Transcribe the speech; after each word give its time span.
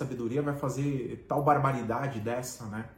sabedoria 0.00 0.40
vai 0.40 0.54
fazer 0.54 1.24
tal 1.26 1.42
barbaridade 1.42 2.20
dessa, 2.20 2.66
né? 2.66 2.88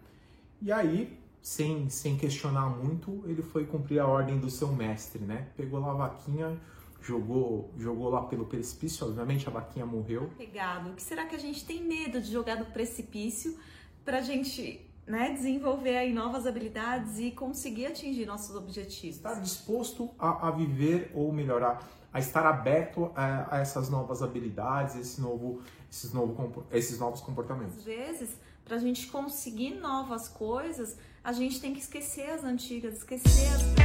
E 0.61 0.71
aí, 0.71 1.19
sem, 1.41 1.89
sem 1.89 2.19
questionar 2.19 2.69
muito, 2.69 3.23
ele 3.25 3.41
foi 3.41 3.65
cumprir 3.65 4.01
a 4.01 4.07
ordem 4.07 4.39
do 4.39 4.51
seu 4.51 4.69
mestre, 4.69 5.25
né? 5.25 5.49
Pegou 5.57 5.81
lá 5.81 5.93
a 5.93 5.95
vaquinha, 5.95 6.61
jogou, 7.01 7.73
jogou 7.79 8.11
lá 8.11 8.25
pelo 8.25 8.45
precipício, 8.45 9.07
obviamente 9.07 9.49
a 9.49 9.51
vaquinha 9.51 9.87
morreu. 9.87 10.31
Pegado. 10.37 10.91
O 10.91 10.95
que 10.95 11.03
será 11.03 11.25
que 11.25 11.35
a 11.35 11.39
gente 11.39 11.65
tem 11.65 11.83
medo 11.83 12.21
de 12.21 12.31
jogar 12.31 12.57
no 12.57 12.67
precipício 12.67 13.59
pra 14.05 14.21
gente 14.21 14.87
né, 15.07 15.33
desenvolver 15.33 15.97
aí 15.97 16.13
novas 16.13 16.47
habilidades 16.47 17.19
e 17.19 17.31
conseguir 17.31 17.87
atingir 17.87 18.27
nossos 18.27 18.55
objetivos? 18.55 19.17
Estar 19.17 19.41
disposto 19.41 20.11
a, 20.19 20.49
a 20.49 20.51
viver 20.51 21.11
ou 21.15 21.33
melhorar, 21.33 21.81
a 22.13 22.19
estar 22.19 22.45
aberto 22.45 23.11
a, 23.15 23.57
a 23.57 23.61
essas 23.61 23.89
novas 23.89 24.23
habilidades, 24.23 24.97
esse 24.97 25.21
novo, 25.21 25.63
esses, 25.91 26.13
novo, 26.13 26.67
esses 26.71 26.99
novos 26.99 27.21
comportamentos. 27.21 27.79
Às 27.79 27.85
vezes, 27.85 28.31
para 28.65 28.77
a 28.77 28.81
gente 28.81 29.07
conseguir 29.07 29.75
novas 29.75 30.29
coisas, 30.29 30.97
a 31.23 31.33
gente 31.33 31.61
tem 31.61 31.73
que 31.73 31.81
esquecer 31.81 32.31
as 32.31 32.45
antigas, 32.45 32.99
esquecer 32.99 33.49
as. 33.49 33.80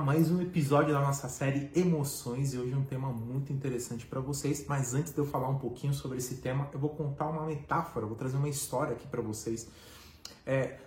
Mais 0.00 0.30
um 0.30 0.40
episódio 0.40 0.92
da 0.92 1.00
nossa 1.00 1.28
série 1.28 1.70
Emoções 1.74 2.54
e 2.54 2.58
hoje 2.58 2.72
é 2.72 2.76
um 2.76 2.84
tema 2.84 3.12
muito 3.12 3.52
interessante 3.52 4.06
para 4.06 4.20
vocês. 4.20 4.64
Mas 4.66 4.94
antes 4.94 5.12
de 5.12 5.18
eu 5.18 5.26
falar 5.26 5.48
um 5.48 5.58
pouquinho 5.58 5.92
sobre 5.92 6.18
esse 6.18 6.36
tema, 6.36 6.68
eu 6.72 6.78
vou 6.78 6.90
contar 6.90 7.28
uma 7.28 7.44
metáfora, 7.44 8.06
vou 8.06 8.16
trazer 8.16 8.38
uma 8.38 8.48
história 8.48 8.94
aqui 8.94 9.06
para 9.06 9.20
vocês. 9.20 9.68
É, 10.46 10.78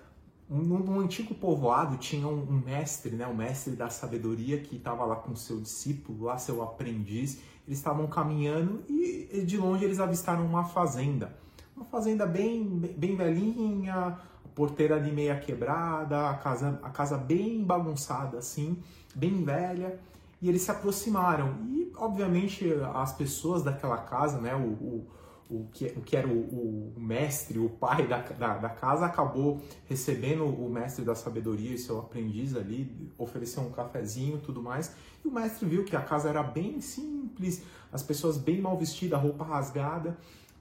num 0.50 1.00
antigo 1.00 1.36
povoado 1.36 1.98
tinha 1.98 2.28
um, 2.28 2.62
mestre, 2.66 3.16
né, 3.16 3.28
o 3.28 3.36
mestre 3.36 3.76
da 3.76 3.90
sabedoria 3.90 4.60
que 4.60 4.76
estava 4.76 5.06
lá 5.06 5.18
com 5.18 5.36
seu 5.36 5.60
discípulo, 5.60 6.26
lá 6.26 6.38
seu 6.38 6.64
aprendiz. 6.64 7.40
Eles 7.68 7.78
estavam 7.78 8.08
caminhando 8.08 8.84
e 8.90 9.44
de 9.46 9.58
longe 9.58 9.86
eles 9.86 10.00
avistaram 10.00 10.46
uma 10.46 10.64
fazenda, 10.64 11.38
uma 11.76 11.86
fazenda 11.86 12.26
bem 12.26 12.64
bem 12.98 13.16
velhinha 13.16 14.20
porteira 14.56 14.96
ali 14.96 15.12
meia 15.12 15.38
quebrada, 15.38 16.30
a 16.30 16.34
casa, 16.36 16.80
a 16.82 16.90
casa 16.90 17.18
bem 17.18 17.62
bagunçada 17.64 18.38
assim, 18.38 18.82
bem 19.14 19.44
velha, 19.44 20.00
e 20.42 20.48
eles 20.48 20.62
se 20.62 20.72
aproximaram. 20.72 21.58
E, 21.68 21.92
obviamente, 21.98 22.66
as 22.94 23.14
pessoas 23.14 23.62
daquela 23.62 23.98
casa, 23.98 24.40
né, 24.40 24.56
o, 24.56 24.60
o, 24.60 25.08
o, 25.50 25.68
que, 25.72 25.88
o 25.98 26.02
que 26.02 26.16
era 26.16 26.28
o, 26.28 26.94
o 26.96 27.00
mestre, 27.00 27.60
o 27.60 27.70
pai 27.70 28.08
da, 28.08 28.20
da, 28.20 28.58
da, 28.58 28.70
casa, 28.70 29.06
acabou 29.06 29.62
recebendo 29.86 30.46
o 30.46 30.70
mestre 30.70 31.04
da 31.04 31.16
sabedoria 31.16 31.74
e 31.74 31.78
seu 31.78 32.00
aprendiz 32.00 32.56
ali, 32.56 33.12
ofereceu 33.18 33.64
um 33.64 33.72
cafezinho 33.72 34.38
e 34.38 34.42
tudo 34.42 34.62
mais. 34.62 34.96
E 35.24 35.28
o 35.28 35.32
mestre 35.32 35.68
viu 35.68 35.84
que 35.84 35.96
a 35.96 36.02
casa 36.02 36.30
era 36.30 36.44
bem 36.44 36.80
simples, 36.80 37.64
as 37.92 38.02
pessoas 38.02 38.38
bem 38.38 38.62
mal 38.62 38.78
vestidas, 38.78 39.22
roupa 39.22 39.44
rasgada. 39.44 40.18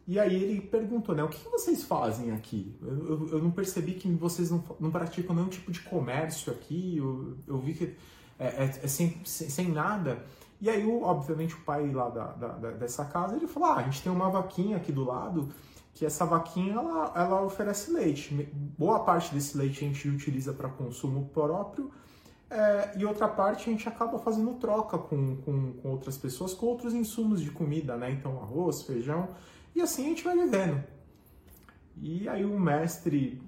E 0.06 0.20
aí 0.20 0.34
ele 0.34 0.60
perguntou, 0.60 1.14
né, 1.14 1.24
o 1.24 1.28
que 1.28 1.48
vocês 1.48 1.82
fazem 1.82 2.30
aqui? 2.32 2.76
Eu, 2.82 3.08
eu, 3.08 3.28
eu 3.28 3.42
não 3.42 3.50
percebi 3.50 3.94
que 3.94 4.10
vocês 4.12 4.50
não, 4.50 4.62
não, 4.78 4.90
praticam 4.90 5.34
nenhum 5.34 5.48
tipo 5.48 5.72
de 5.72 5.80
comércio 5.80 6.52
aqui, 6.52 6.98
eu, 6.98 7.38
eu 7.46 7.58
vi 7.58 7.72
que 7.72 7.96
é, 8.38 8.46
é, 8.46 8.64
é 8.82 8.86
sem, 8.86 9.18
sem, 9.24 9.48
sem, 9.48 9.68
nada. 9.68 10.22
E 10.60 10.68
aí, 10.68 10.86
obviamente, 11.02 11.54
o 11.54 11.60
pai 11.60 11.90
lá 11.90 12.10
da, 12.10 12.26
da, 12.32 12.70
dessa 12.72 13.06
casa, 13.06 13.34
ele 13.34 13.46
falou, 13.46 13.70
ah, 13.70 13.76
a 13.76 13.82
gente 13.82 14.02
tem 14.02 14.12
uma 14.12 14.28
vaquinha 14.28 14.76
aqui 14.76 14.92
do 14.92 15.04
lado, 15.04 15.48
que 15.94 16.04
essa 16.04 16.26
vaquinha, 16.26 16.74
ela, 16.74 17.12
ela 17.16 17.42
oferece 17.42 17.90
leite. 17.90 18.34
Boa 18.78 19.00
parte 19.00 19.32
desse 19.32 19.56
leite 19.56 19.84
a 19.84 19.88
gente 19.88 20.06
utiliza 20.06 20.52
para 20.52 20.68
consumo 20.68 21.30
próprio, 21.32 21.90
é, 22.50 22.92
e 22.98 23.06
outra 23.06 23.26
parte 23.26 23.70
a 23.70 23.72
gente 23.72 23.88
acaba 23.88 24.18
fazendo 24.18 24.52
troca 24.54 24.98
com, 24.98 25.36
com, 25.36 25.72
com 25.72 25.88
outras 25.88 26.18
pessoas, 26.18 26.52
com 26.52 26.66
outros 26.66 26.92
insumos 26.92 27.40
de 27.40 27.50
comida, 27.50 27.96
né? 27.96 28.10
Então, 28.10 28.38
arroz, 28.42 28.82
feijão... 28.82 29.30
E 29.74 29.80
assim 29.80 30.06
a 30.06 30.08
gente 30.08 30.24
vai 30.24 30.36
vivendo. 30.36 30.82
E 32.00 32.28
aí 32.28 32.44
o 32.44 32.58
mestre 32.58 33.42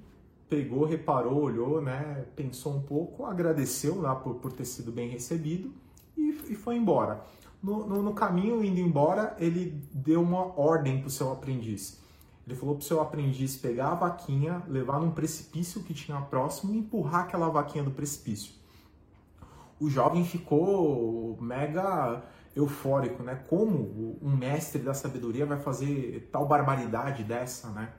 pegou, 0.49 0.85
reparou, 0.85 1.43
olhou, 1.43 1.81
né, 1.81 2.25
pensou 2.37 2.75
um 2.75 2.83
pouco, 2.83 3.25
agradeceu 3.25 4.01
lá 4.01 4.15
por, 4.15 4.37
por 4.37 4.53
ter 4.53 4.65
sido 4.65 4.93
bem 4.93 5.09
recebido 5.09 5.73
e, 6.17 6.31
e 6.49 6.55
foi 6.55 6.77
embora. 6.77 7.25
No, 7.63 7.87
no, 7.87 8.03
no, 8.03 8.15
caminho, 8.15 8.65
indo 8.65 8.79
embora, 8.79 9.37
ele 9.39 9.83
deu 9.93 10.23
uma 10.23 10.59
ordem 10.59 11.01
para 11.01 11.09
o 11.09 11.11
seu 11.11 11.33
aprendiz. 11.33 12.01
Ele 12.47 12.55
falou 12.55 12.77
para 12.77 12.83
o 12.83 12.87
seu 12.87 13.01
aprendiz 13.01 13.57
pegar 13.57 13.89
a 13.89 13.95
vaquinha, 13.95 14.63
levar 14.69 15.01
num 15.01 15.11
precipício 15.11 15.83
que 15.83 15.93
tinha 15.93 16.21
próximo 16.21 16.73
e 16.73 16.79
empurrar 16.79 17.25
aquela 17.25 17.49
vaquinha 17.49 17.83
do 17.83 17.91
precipício. 17.91 18.55
O 19.81 19.91
jovem 19.91 20.25
ficou 20.25 21.37
mega 21.41 22.23
eufórico, 22.57 23.23
né? 23.23 23.35
Como 23.49 24.19
um 24.23 24.35
mestre 24.35 24.81
da 24.81 24.95
sabedoria 24.95 25.45
vai 25.45 25.61
fazer 25.61 26.29
tal 26.33 26.49
barbaridade 26.49 27.23
dessa, 27.23 27.69
né? 27.69 27.93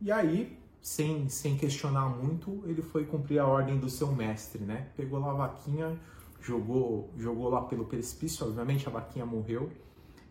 E 0.00 0.10
aí, 0.10 0.58
sem, 0.82 1.28
sem 1.28 1.56
questionar 1.56 2.08
muito, 2.08 2.62
ele 2.66 2.82
foi 2.82 3.06
cumprir 3.06 3.38
a 3.38 3.46
ordem 3.46 3.78
do 3.78 3.88
seu 3.88 4.12
mestre, 4.12 4.64
né? 4.64 4.88
Pegou 4.96 5.20
lá 5.20 5.30
a 5.30 5.34
vaquinha, 5.34 5.98
jogou, 6.42 7.08
jogou 7.16 7.48
lá 7.48 7.62
pelo 7.62 7.84
precipício, 7.84 8.44
obviamente 8.44 8.86
a 8.88 8.90
vaquinha 8.90 9.24
morreu, 9.24 9.70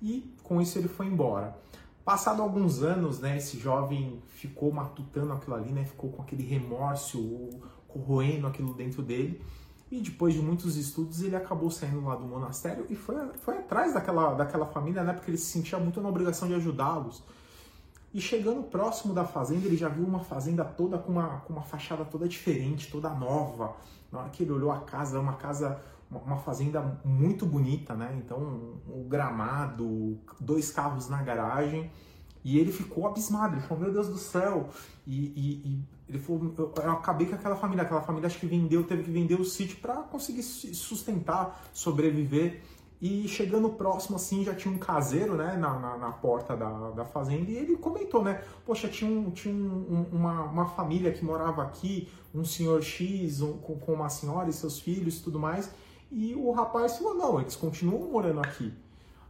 e 0.01 0.35
com 0.43 0.61
isso 0.61 0.77
ele 0.77 0.89
foi 0.89 1.07
embora. 1.07 1.57
Passado 2.03 2.41
alguns 2.41 2.83
anos, 2.83 3.21
né, 3.21 3.37
esse 3.37 3.57
jovem 3.57 4.21
ficou 4.27 4.73
matutando 4.73 5.31
aquilo 5.31 5.55
ali, 5.55 5.71
né, 5.71 5.85
ficou 5.85 6.11
com 6.11 6.21
aquele 6.21 6.43
remorso, 6.43 7.49
corroendo 7.87 8.45
aquilo 8.45 8.73
dentro 8.73 9.01
dele, 9.01 9.41
e 9.93 10.01
depois 10.01 10.33
de 10.33 10.41
muitos 10.41 10.75
estudos, 10.75 11.21
ele 11.21 11.35
acabou 11.35 11.69
saindo 11.69 12.03
lá 12.03 12.15
do 12.15 12.25
monastério 12.25 12.87
e 12.89 12.95
foi, 12.95 13.15
foi 13.43 13.59
atrás 13.59 13.93
daquela, 13.93 14.33
daquela 14.33 14.65
família, 14.65 15.03
né? 15.03 15.13
Porque 15.13 15.29
ele 15.29 15.37
se 15.37 15.45
sentia 15.45 15.77
muito 15.77 16.01
na 16.01 16.09
obrigação 16.09 16.47
de 16.47 16.55
ajudá-los. 16.55 17.21
E 18.11 18.19
chegando 18.19 18.63
próximo 18.63 19.13
da 19.13 19.23
fazenda, 19.23 19.67
ele 19.67 19.77
já 19.77 19.89
viu 19.89 20.03
uma 20.03 20.19
fazenda 20.19 20.65
toda 20.65 20.97
com 20.97 21.11
uma, 21.11 21.41
com 21.41 21.53
uma 21.53 21.61
fachada 21.61 22.03
toda 22.03 22.27
diferente, 22.27 22.89
toda 22.89 23.07
nova. 23.11 23.75
Na 24.11 24.21
hora 24.21 24.29
que 24.31 24.41
ele 24.41 24.51
olhou 24.51 24.71
a 24.71 24.79
casa, 24.79 25.19
uma 25.19 25.33
casa, 25.33 25.79
uma, 26.09 26.21
uma 26.21 26.37
fazenda 26.37 26.99
muito 27.05 27.45
bonita, 27.45 27.93
né? 27.93 28.15
Então, 28.17 28.39
o 28.39 28.93
um, 28.95 29.01
um 29.01 29.07
gramado, 29.07 30.17
dois 30.39 30.71
carros 30.71 31.07
na 31.07 31.21
garagem. 31.21 31.91
E 32.43 32.57
ele 32.57 32.71
ficou 32.71 33.05
abismado, 33.05 33.57
ele 33.57 33.61
falou, 33.61 33.83
meu 33.83 33.93
Deus 33.93 34.07
do 34.07 34.17
céu. 34.17 34.69
E, 35.05 35.25
e, 35.35 35.69
e 35.69 35.83
ele 36.07 36.19
falou, 36.19 36.53
eu, 36.57 36.73
eu, 36.75 36.91
acabei 36.91 37.27
com 37.27 37.35
aquela 37.35 37.55
família, 37.55 37.83
aquela 37.83 38.01
família 38.01 38.27
acho 38.27 38.39
que 38.39 38.45
vendeu, 38.45 38.83
teve 38.83 39.03
que 39.03 39.11
vender 39.11 39.39
o 39.39 39.45
sítio 39.45 39.77
para 39.77 39.95
conseguir 39.95 40.43
sustentar, 40.43 41.63
sobreviver. 41.73 42.61
E 43.01 43.27
chegando 43.27 43.69
próximo, 43.69 44.15
assim, 44.15 44.45
já 44.45 44.55
tinha 44.55 44.73
um 44.73 44.77
caseiro, 44.77 45.35
né, 45.35 45.57
na, 45.57 45.77
na, 45.77 45.97
na, 45.97 46.11
porta 46.11 46.55
da, 46.55 46.91
da 46.91 47.03
fazenda, 47.03 47.51
e 47.51 47.57
ele 47.57 47.75
comentou, 47.75 48.23
né, 48.23 48.41
poxa, 48.65 48.87
tinha, 48.87 49.11
um, 49.11 49.29
tinha 49.29 49.53
um, 49.53 50.05
uma, 50.09 50.43
uma 50.43 50.65
família 50.67 51.11
que 51.11 51.23
morava 51.23 51.63
aqui, 51.63 52.07
um 52.33 52.45
senhor 52.45 52.81
X, 52.81 53.41
um, 53.41 53.57
com, 53.57 53.77
com 53.77 53.91
uma 53.91 54.07
senhora 54.07 54.49
e 54.49 54.53
seus 54.53 54.79
filhos 54.79 55.19
e 55.19 55.21
tudo 55.21 55.37
mais, 55.37 55.69
e 56.09 56.33
o 56.33 56.51
rapaz 56.51 56.97
falou, 56.97 57.15
não, 57.15 57.41
eles 57.41 57.57
continuam 57.57 58.09
morando 58.09 58.39
aqui. 58.39 58.71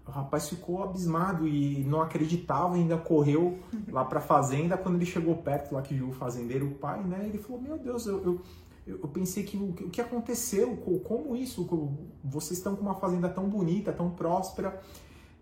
O 0.05 0.11
rapaz 0.11 0.49
ficou 0.49 0.83
abismado 0.83 1.47
e 1.47 1.83
não 1.85 2.01
acreditava, 2.01 2.75
ainda 2.75 2.97
correu 2.97 3.59
lá 3.87 4.03
para 4.03 4.19
a 4.19 4.21
fazenda. 4.21 4.77
Quando 4.77 4.95
ele 4.95 5.05
chegou 5.05 5.35
perto, 5.37 5.73
lá 5.73 5.81
que 5.81 5.93
viu 5.93 6.09
o 6.09 6.13
fazendeiro, 6.13 6.67
o 6.67 6.75
pai, 6.75 7.01
né? 7.03 7.25
Ele 7.25 7.37
falou: 7.37 7.61
Meu 7.61 7.77
Deus, 7.77 8.05
eu, 8.05 8.21
eu, 8.23 8.41
eu 8.85 9.07
pensei 9.07 9.43
que 9.43 9.55
o, 9.55 9.71
que 9.71 10.01
aconteceu? 10.01 10.75
Como 10.75 11.35
isso? 11.35 11.65
Vocês 12.21 12.57
estão 12.57 12.75
com 12.75 12.81
uma 12.81 12.95
fazenda 12.95 13.29
tão 13.29 13.47
bonita, 13.47 13.93
tão 13.93 14.09
próspera. 14.09 14.81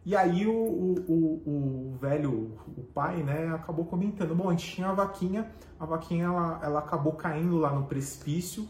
E 0.05 0.15
aí 0.15 0.47
o, 0.47 0.53
o, 0.53 0.95
o, 1.07 1.93
o, 1.93 1.97
velho, 1.99 2.57
o 2.75 2.81
pai, 2.81 3.21
né, 3.21 3.53
acabou 3.53 3.85
comentando, 3.85 4.33
bom, 4.33 4.49
a 4.49 4.51
gente 4.51 4.73
tinha 4.73 4.89
a 4.89 4.93
vaquinha, 4.93 5.51
a 5.79 5.85
vaquinha 5.85 6.25
ela, 6.25 6.59
ela 6.63 6.79
acabou 6.79 7.13
caindo 7.13 7.57
lá 7.57 7.71
no 7.71 7.85
precipício 7.85 8.67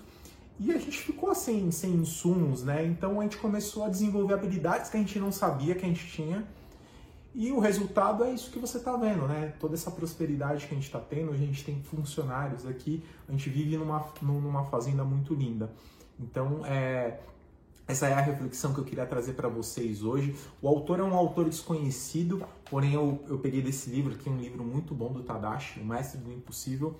e 0.63 0.71
a 0.71 0.77
gente 0.77 0.97
ficou 0.99 1.31
assim, 1.31 1.71
sem 1.71 1.91
insumos, 1.91 2.63
né? 2.63 2.85
Então 2.85 3.19
a 3.19 3.23
gente 3.23 3.37
começou 3.37 3.83
a 3.83 3.89
desenvolver 3.89 4.35
habilidades 4.35 4.91
que 4.91 4.97
a 4.97 4.99
gente 4.99 5.19
não 5.19 5.31
sabia 5.31 5.73
que 5.73 5.83
a 5.83 5.87
gente 5.87 6.05
tinha. 6.07 6.45
E 7.33 7.51
o 7.51 7.59
resultado 7.59 8.23
é 8.23 8.31
isso 8.31 8.51
que 8.51 8.59
você 8.59 8.77
está 8.77 8.95
vendo, 8.95 9.27
né? 9.27 9.53
Toda 9.59 9.73
essa 9.73 9.89
prosperidade 9.89 10.67
que 10.67 10.73
a 10.73 10.75
gente 10.75 10.85
está 10.85 10.99
tendo, 10.99 11.31
a 11.31 11.37
gente 11.37 11.63
tem 11.63 11.81
funcionários 11.81 12.67
aqui, 12.67 13.03
a 13.27 13.31
gente 13.31 13.49
vive 13.49 13.75
numa, 13.75 14.05
numa 14.21 14.65
fazenda 14.65 15.03
muito 15.03 15.33
linda. 15.33 15.71
Então, 16.19 16.63
é, 16.63 17.19
essa 17.87 18.07
é 18.07 18.13
a 18.13 18.21
reflexão 18.21 18.73
que 18.73 18.79
eu 18.79 18.85
queria 18.85 19.05
trazer 19.07 19.33
para 19.33 19.47
vocês 19.47 20.03
hoje. 20.03 20.35
O 20.61 20.67
autor 20.67 20.99
é 20.99 21.03
um 21.03 21.15
autor 21.15 21.49
desconhecido, 21.49 22.45
porém 22.69 22.93
eu, 22.93 23.19
eu 23.27 23.39
peguei 23.39 23.61
desse 23.61 23.89
livro 23.89 24.13
aqui, 24.13 24.29
um 24.29 24.37
livro 24.37 24.63
muito 24.63 24.93
bom 24.93 25.11
do 25.11 25.23
Tadashi, 25.23 25.79
O 25.79 25.85
Mestre 25.85 26.19
do 26.19 26.31
Impossível. 26.31 26.95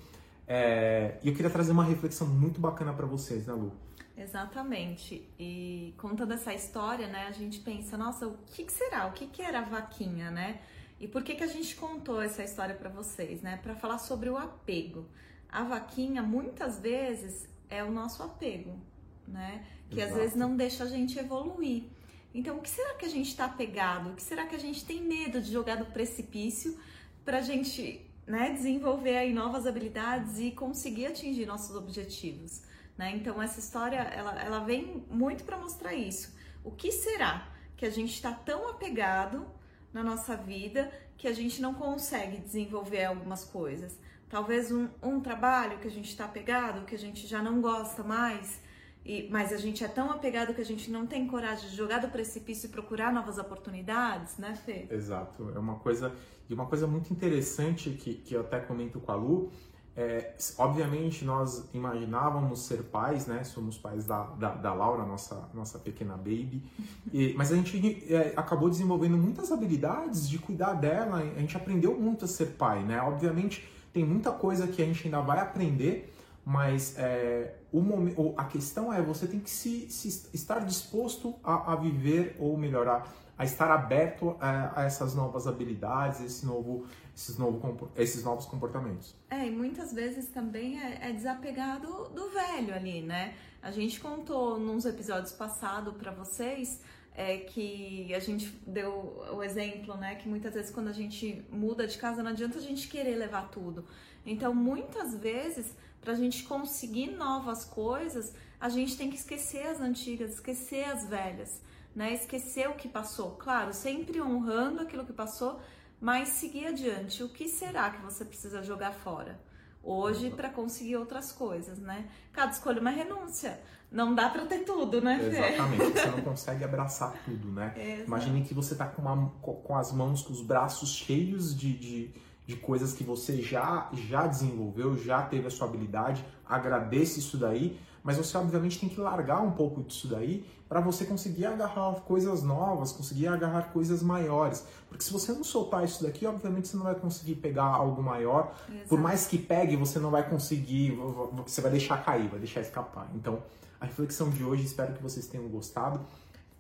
É, 0.48 1.18
e 1.24 1.30
eu 1.30 1.36
queria 1.36 1.50
trazer 1.50 1.72
uma 1.72 1.84
reflexão 1.84 2.28
muito 2.28 2.60
bacana 2.60 2.94
para 2.94 3.06
vocês, 3.06 3.48
né, 3.48 3.54
Lu? 3.54 3.72
Exatamente. 4.18 5.28
E 5.40 5.94
contando 5.98 6.34
essa 6.34 6.54
história, 6.54 7.08
né, 7.08 7.28
a 7.28 7.32
gente 7.32 7.60
pensa, 7.60 7.98
nossa, 7.98 8.28
o 8.28 8.38
que, 8.48 8.64
que 8.64 8.72
será? 8.72 9.08
O 9.08 9.14
que, 9.14 9.28
que 9.28 9.42
era 9.42 9.60
a 9.60 9.64
vaquinha, 9.64 10.30
né? 10.30 10.62
E 11.00 11.08
por 11.08 11.24
que, 11.24 11.34
que 11.34 11.44
a 11.44 11.48
gente 11.48 11.76
contou 11.76 12.22
essa 12.22 12.44
história 12.44 12.76
para 12.76 12.90
vocês, 12.90 13.42
né? 13.42 13.58
Para 13.64 13.76
falar 13.76 13.98
sobre 13.98 14.30
o 14.30 14.38
apego. 14.38 15.08
A 15.50 15.64
vaquinha, 15.64 16.22
muitas 16.22 16.80
vezes, 16.80 17.50
é 17.70 17.84
o 17.84 17.92
nosso 17.92 18.22
apego, 18.22 18.80
né? 19.28 19.66
Que 19.90 20.00
Exato. 20.00 20.14
às 20.14 20.20
vezes 20.20 20.36
não 20.36 20.56
deixa 20.56 20.84
a 20.84 20.88
gente 20.88 21.18
evoluir. 21.18 21.86
Então, 22.34 22.58
o 22.58 22.62
que 22.62 22.70
será 22.70 22.94
que 22.94 23.06
a 23.06 23.10
gente 23.10 23.30
está 23.30 23.46
apegado? 23.46 24.12
O 24.12 24.16
que 24.16 24.22
será 24.22 24.46
que 24.46 24.56
a 24.56 24.60
gente 24.60 24.86
tem 24.86 25.02
medo 25.02 25.42
de 25.42 25.52
jogar 25.52 25.76
do 25.76 25.86
precipício 25.86 26.78
para 27.26 27.40
a 27.40 27.42
gente 27.42 28.06
né, 28.31 28.54
desenvolver 28.54 29.18
aí 29.18 29.33
novas 29.33 29.68
habilidades 29.68 30.39
e 30.39 30.51
conseguir 30.51 31.07
atingir 31.07 31.45
nossos 31.45 31.75
objetivos? 31.75 32.62
Né? 32.98 33.12
Então, 33.13 33.42
essa 33.42 33.60
história 33.60 33.98
ela, 33.98 34.42
ela 34.42 34.60
vem 34.60 35.06
muito 35.10 35.44
para 35.44 35.57
mostrar 35.57 35.94
isso. 35.94 36.33
O 36.63 36.72
que 36.72 36.94
será 36.94 37.50
que 37.75 37.86
a 37.86 37.89
gente 37.89 38.13
está 38.13 38.31
tão 38.31 38.69
apegado 38.69 39.45
na 39.92 40.01
nossa 40.01 40.38
vida 40.38 40.89
que 41.18 41.28
a 41.28 41.33
gente 41.33 41.62
não 41.62 41.74
consegue 41.74 42.38
desenvolver 42.38 43.04
algumas 43.04 43.44
coisas? 43.44 44.00
Talvez 44.30 44.72
um, 44.72 44.88
um 45.04 45.19
trabalho 45.19 45.80
que 45.80 45.88
a 45.88 45.92
gente 45.92 46.10
está 46.10 46.24
apegado, 46.24 46.86
que 46.86 46.95
a 46.95 47.00
gente 47.00 47.27
já 47.27 47.44
não 47.44 47.60
gosta 47.60 48.01
mais 48.01 48.62
e, 49.06 49.27
mas 49.31 49.51
a 49.51 49.57
gente 49.57 49.83
é 49.83 49.88
tão 49.88 50.12
apegado 50.12 50.53
que 50.53 50.62
a 50.62 50.65
gente 50.65 50.92
não 50.92 51.07
tem 51.07 51.27
coragem 51.27 51.69
de 51.69 51.75
jogar 51.75 52.00
do 52.00 52.09
precipício 52.09 52.68
e 52.68 52.69
procurar 52.69 53.12
novas 53.12 53.38
oportunidades, 53.38 54.38
né, 54.38 54.56
Fê? 54.65 54.88
Exato. 54.89 55.51
É 55.56 55.59
uma 55.59 55.75
coisa. 55.75 56.13
E 56.50 56.53
uma 56.53 56.65
coisa 56.65 56.86
muito 56.86 57.12
interessante 57.12 57.92
que, 57.92 58.15
que 58.15 58.33
eu 58.33 58.42
até 58.42 58.59
comento 58.59 59.00
com 59.00 59.12
a 59.12 59.15
Lu. 59.15 59.51
É, 59.95 60.36
obviamente 60.57 61.25
nós 61.25 61.68
imaginávamos 61.74 62.62
ser 62.62 62.83
pais, 62.83 63.25
né? 63.25 63.44
Somos 63.44 63.77
pais 63.77 64.06
da, 64.06 64.24
da, 64.24 64.53
da 64.56 64.74
Laura, 64.74 65.06
nossa, 65.06 65.50
nossa 65.53 65.80
pequena 65.80 66.15
baby. 66.15 66.63
E, 67.12 67.33
mas 67.33 67.51
a 67.51 67.56
gente 67.56 68.13
é, 68.13 68.33
acabou 68.36 68.69
desenvolvendo 68.69 69.18
muitas 69.18 69.51
habilidades 69.51 70.30
de 70.30 70.38
cuidar 70.38 70.74
dela. 70.74 71.18
A 71.18 71.39
gente 71.39 71.57
aprendeu 71.57 72.00
muito 72.00 72.25
a 72.25 72.27
ser 72.27 72.51
pai, 72.57 72.83
né? 72.83 73.01
Obviamente 73.01 73.68
tem 73.92 74.06
muita 74.06 74.31
coisa 74.31 74.68
que 74.68 74.81
a 74.81 74.86
gente 74.86 75.06
ainda 75.06 75.19
vai 75.21 75.39
aprender, 75.39 76.13
mas 76.46 76.98
é, 76.98 77.56
o 77.72 77.82
momento, 77.82 78.34
a 78.36 78.46
questão 78.46 78.92
é 78.92 79.02
você 79.02 79.28
tem 79.28 79.40
que 79.40 79.50
se, 79.50 79.90
se 79.90 80.30
estar 80.34 80.60
disposto 80.60 81.36
a, 81.44 81.74
a, 81.74 81.76
viver 81.76 82.36
ou 82.40 82.58
melhorar, 82.58 83.08
a 83.38 83.46
estar 83.46 83.70
aberto 83.72 84.36
a, 84.40 84.82
a 84.82 84.86
essas 84.86 85.14
novas 85.14 85.48
habilidades, 85.48 86.22
esse 86.22 86.46
novo, 86.46 86.88
esses, 87.16 87.38
novo, 87.38 87.92
esses 87.96 88.24
novos 88.24 88.46
comportamentos. 88.46 89.16
É, 89.30 89.46
e 89.48 89.52
muitas 89.52 89.94
vezes 89.94 90.28
também 90.30 90.80
é, 90.82 91.10
é 91.10 91.14
desapegar 91.14 91.80
do, 91.80 92.10
do 92.10 92.30
velho 92.30 92.74
ali, 92.74 93.02
né? 93.02 93.36
A 93.62 93.70
gente 93.70 94.00
contou 94.00 94.60
nos 94.60 94.86
episódios 94.86 95.32
passados 95.32 95.94
para 95.96 96.12
vocês 96.12 96.82
é 97.14 97.38
que 97.38 98.14
a 98.14 98.20
gente 98.20 98.48
deu 98.66 99.22
o 99.34 99.44
exemplo, 99.44 99.96
né? 99.98 100.16
Que 100.16 100.30
muitas 100.30 100.54
vezes 100.54 100.72
quando 100.72 100.88
a 100.88 100.94
gente 100.94 101.46
muda 101.52 101.86
de 101.86 101.98
casa 101.98 102.24
não 102.24 102.32
adianta 102.32 102.58
a 102.58 102.62
gente 102.62 102.88
querer 102.88 103.16
levar 103.16 103.50
tudo. 103.50 103.86
Então, 104.26 104.54
muitas 104.54 105.16
vezes 105.16 105.76
para 106.01 106.13
a 106.13 106.15
gente 106.15 106.44
conseguir 106.44 107.12
novas 107.12 107.63
coisas, 107.63 108.33
a 108.59 108.68
gente 108.69 108.98
tem 108.98 109.09
que 109.09 109.15
esquecer 109.15 109.68
as 109.68 109.80
antigas, 109.80 110.33
esquecer 110.33 110.83
as 110.86 111.07
velhas, 111.07 111.62
né? 111.95 112.13
Esquecer 112.13 112.68
o 112.69 112.74
que 112.74 112.88
passou. 112.88 113.31
Claro, 113.31 113.74
sempre 113.74 114.19
honrando 114.19 114.81
aquilo 114.81 115.06
que 115.06 115.13
passou, 115.13 115.59
mas 116.00 116.30
seguir 116.30 116.68
adiante. 116.68 117.24
O 117.24 117.30
que 117.30 117.48
será 117.48 117.92
que 117.92 118.01
você 118.01 118.25
precisa 118.25 118.63
jogar 118.63 118.94
fora? 118.94 119.39
Hoje 119.83 120.30
para 120.30 120.50
conseguir 120.50 120.95
outras 120.98 121.31
coisas, 121.31 121.80
né? 121.80 122.09
Cada 122.33 122.51
escolha 122.51 122.77
é 122.77 122.81
uma 122.81 122.92
renúncia. 122.92 123.59
Não 123.92 124.15
dá 124.15 124.30
para 124.30 124.45
ter 124.45 124.59
tudo, 124.59 125.01
né? 125.01 125.19
Exatamente. 125.21 125.92
Você 125.92 126.06
não 126.12 126.21
consegue 126.21 126.63
abraçar 126.63 127.13
tudo, 127.25 127.51
né? 127.51 127.74
Exato. 127.75 128.07
Imagine 128.07 128.44
que 128.44 128.53
você 128.53 128.75
tá 128.75 128.86
com, 128.88 129.01
uma, 129.01 129.30
com 129.42 129.75
as 129.75 129.92
mãos, 129.92 130.21
com 130.21 130.31
os 130.31 130.42
braços 130.42 130.94
cheios 130.94 131.56
de, 131.56 131.77
de 131.77 132.13
de 132.46 132.56
coisas 132.56 132.94
que 132.94 133.04
você 133.04 133.42
já, 133.42 133.90
já 133.94 134.28
desenvolveu, 134.28 134.98
já 134.98 135.22
teve 135.22 135.48
a 135.48 135.52
sua 135.52 135.68
habilidade, 135.68 136.26
agradeça 136.46 137.20
isso 137.20 137.38
daí, 137.38 137.80
mas 138.04 138.18
você 138.18 138.36
obviamente 138.38 138.80
tem 138.80 138.90
que 138.90 139.00
largar 139.00 139.42
um 139.42 139.52
pouco 139.52 139.84
disso 139.84 140.08
daí 140.08 140.46
para 140.68 140.80
você 140.80 141.06
conseguir 141.06 141.46
agarrar 141.46 141.94
coisas 142.02 142.42
novas, 142.42 142.92
conseguir 142.92 143.28
agarrar 143.28 143.74
coisas 143.74 144.02
maiores. 144.02 144.66
Porque 144.88 145.04
se 145.04 145.12
você 145.12 145.34
não 145.34 145.44
soltar 145.44 145.84
isso 145.84 146.02
daqui, 146.02 146.26
obviamente 146.26 146.68
você 146.68 146.78
não 146.78 146.86
vai 146.86 146.96
conseguir 146.96 147.36
pegar 147.36 147.66
algo 147.66 148.02
maior. 148.02 148.56
Exato. 148.70 148.88
Por 148.88 149.00
mais 149.00 149.28
que 149.28 149.38
pegue, 149.38 149.76
você 149.76 150.00
não 150.00 150.10
vai 150.10 150.28
conseguir, 150.28 150.98
você 151.46 151.62
vai 151.62 151.72
deixar 151.72 152.04
cair, 152.04 152.28
vai 152.30 152.40
deixar 152.40 152.62
escapar. 152.62 153.10
Então, 153.14 153.44
a 153.80 153.86
reflexão 153.86 154.30
de 154.30 154.44
hoje, 154.44 154.64
espero 154.64 154.94
que 154.94 155.04
vocês 155.04 155.28
tenham 155.28 155.48
gostado. 155.50 156.00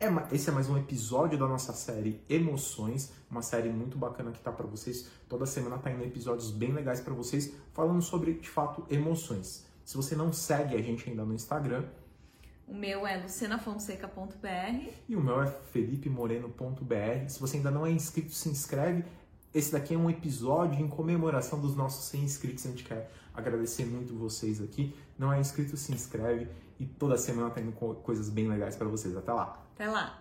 É, 0.01 0.35
esse 0.35 0.49
é 0.49 0.51
mais 0.51 0.67
um 0.67 0.75
episódio 0.79 1.37
da 1.37 1.47
nossa 1.47 1.73
série 1.73 2.23
Emoções, 2.27 3.13
uma 3.29 3.43
série 3.43 3.69
muito 3.69 3.99
bacana 3.99 4.31
que 4.31 4.39
tá 4.39 4.51
para 4.51 4.65
vocês. 4.65 5.07
Toda 5.29 5.45
semana 5.45 5.77
tá 5.77 5.91
indo 5.91 6.03
episódios 6.03 6.49
bem 6.49 6.71
legais 6.71 6.99
para 6.99 7.13
vocês, 7.13 7.53
falando 7.71 8.01
sobre, 8.01 8.33
de 8.33 8.49
fato, 8.49 8.83
emoções. 8.89 9.63
Se 9.85 9.95
você 9.95 10.15
não 10.15 10.33
segue 10.33 10.75
a 10.75 10.81
gente 10.81 11.07
ainda 11.07 11.23
no 11.23 11.35
Instagram, 11.35 11.83
o 12.67 12.73
meu 12.73 13.05
é 13.05 13.21
lucenafonseca.br 13.21 14.89
e 15.07 15.15
o 15.15 15.21
meu 15.21 15.39
é 15.39 15.51
felipemoreno.br. 15.71 17.27
Se 17.27 17.39
você 17.39 17.57
ainda 17.57 17.69
não 17.69 17.85
é 17.85 17.91
inscrito, 17.91 18.31
se 18.31 18.49
inscreve. 18.49 19.05
Esse 19.53 19.71
daqui 19.71 19.93
é 19.93 19.97
um 19.97 20.09
episódio 20.09 20.83
em 20.83 20.87
comemoração 20.87 21.61
dos 21.61 21.75
nossos 21.75 22.05
100 22.05 22.23
inscritos. 22.23 22.65
A 22.65 22.69
gente 22.69 22.85
quer 22.85 23.11
agradecer 23.35 23.85
muito 23.85 24.15
vocês 24.15 24.63
aqui. 24.63 24.95
Não 25.15 25.31
é 25.31 25.39
inscrito, 25.39 25.77
se 25.77 25.93
inscreve 25.93 26.47
e 26.81 26.85
toda 26.87 27.15
semana 27.15 27.51
tá 27.51 27.61
indo 27.61 27.71
coisas 27.71 28.27
bem 28.27 28.47
legais 28.47 28.75
para 28.75 28.87
vocês. 28.87 29.15
Até 29.15 29.31
lá! 29.31 29.63
Até 29.75 29.87
lá! 29.87 30.19